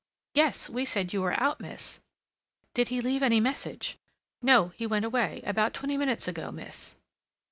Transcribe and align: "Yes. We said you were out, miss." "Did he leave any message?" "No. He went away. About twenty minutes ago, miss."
"Yes. 0.33 0.67
We 0.67 0.83
said 0.83 1.13
you 1.13 1.21
were 1.21 1.39
out, 1.39 1.61
miss." 1.61 1.99
"Did 2.73 2.87
he 2.87 3.01
leave 3.01 3.21
any 3.21 3.39
message?" 3.39 3.97
"No. 4.41 4.69
He 4.69 4.87
went 4.87 5.05
away. 5.05 5.43
About 5.45 5.75
twenty 5.75 5.95
minutes 5.95 6.27
ago, 6.27 6.51
miss." 6.51 6.95